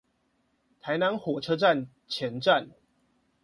[0.81, 2.71] 臺南火車站前站